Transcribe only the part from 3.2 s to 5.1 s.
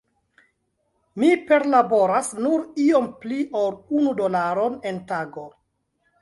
pli ol unu dolaron en